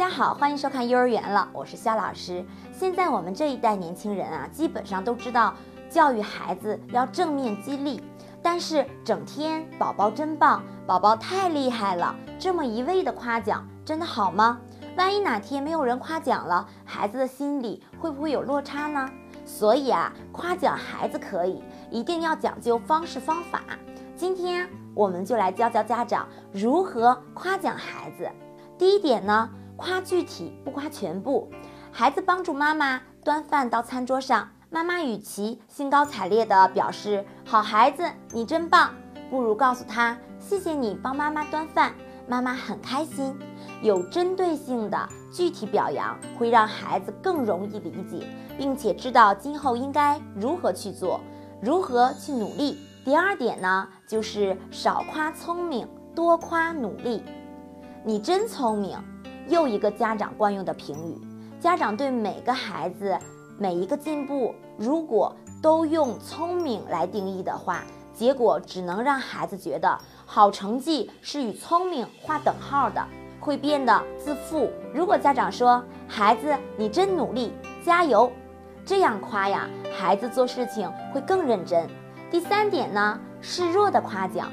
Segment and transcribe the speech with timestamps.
[0.00, 2.42] 大家好，欢迎收看幼儿园了，我是肖老师。
[2.72, 5.52] 现在我们这一代年轻人啊，基本上都知道
[5.90, 8.02] 教育孩子要正面激励，
[8.42, 14.58] 但是整天“宝宝真棒”“宝宝太厉害了”这么一味的夸奖，真的好吗？
[14.96, 19.06] 万一哪天没有人夸奖了，孩子的心里会不会有落差呢？
[19.44, 23.60] 所以啊，夸奖孩子可以，一定要讲究方式方法。
[24.16, 28.26] 今天我们就来教教家长如何夸奖孩子。
[28.78, 29.50] 第一点呢。
[29.80, 31.50] 夸具体不夸全部。
[31.90, 38.94] 孩子帮助妈妈端饭到餐桌上，妈妈与其兴高采烈地表示“好孩子，你真棒”，
[39.30, 41.94] 不如告诉他“谢谢你帮妈妈端饭”，
[42.28, 43.34] 妈妈很开心。
[43.82, 48.26] 有针对性的具体表扬会让孩子更容易理解，
[48.58, 51.18] 并且知道今后应该如何去做，
[51.62, 52.78] 如何去努力。
[53.04, 57.24] 第二点呢，就是少夸聪明，多夸努力。
[58.04, 59.02] 你真聪明。
[59.50, 61.18] 又一个家长惯用的评语，
[61.60, 63.18] 家长对每个孩子
[63.58, 67.82] 每一个进步，如果都用聪明来定义的话，
[68.14, 73.04] 结果只能让孩子觉得好成绩是与聪明划等号的，
[73.40, 74.70] 会变得自负。
[74.94, 77.52] 如果家长说孩子你真努力，
[77.84, 78.30] 加油，
[78.86, 81.90] 这样夸呀，孩子做事情会更认真。
[82.30, 84.48] 第三点呢，示弱的夸奖，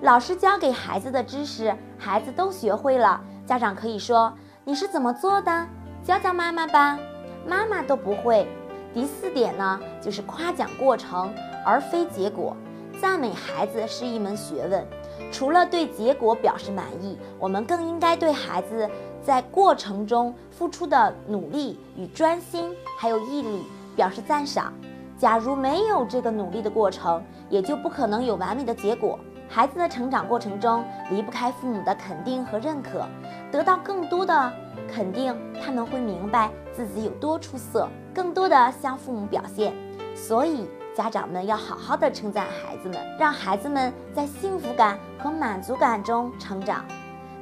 [0.00, 3.22] 老师教给孩子的知识，孩子都学会了。
[3.46, 4.32] 家长可以说
[4.64, 5.66] ：“你是怎么做的？
[6.04, 6.98] 教教妈妈吧。”
[7.46, 8.46] 妈妈都不会。
[8.94, 11.32] 第四点呢，就是夸奖过程
[11.66, 12.56] 而非结果。
[13.00, 14.86] 赞美孩子是一门学问，
[15.32, 18.88] 除了对结果表示满意，我们更应该对孩子
[19.20, 23.64] 在过程中付出的努力与专心，还有毅力
[23.96, 24.72] 表示赞赏。
[25.18, 29.18] 假如没有这个努力的过程，也就不可能有完美的结果。
[29.54, 33.06] 孩子的成长过程中离不开父母的肯定和认可，
[33.50, 34.50] 得到更多的
[34.90, 39.74] 肯定，他们会明白自己有多出色，更多的向父母表现。
[40.16, 46.82] 所以，家长们要好好的称赞孩子们，让孩子们在幸福感和满足感中成长。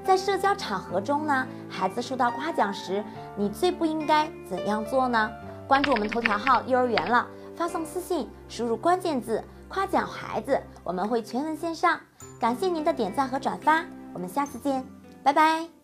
[0.03, 3.05] 在社交场合中呢，孩子受到夸奖时，
[3.37, 5.31] 你最不应该怎样做呢？
[5.69, 9.45] 关注我们头条号幼儿园了，发送私信，输入关键字。
[9.71, 11.99] 夸奖孩子，我们会全文线上。
[12.41, 14.85] 感谢您的点赞和转发，我们下次见，
[15.23, 15.80] 拜拜。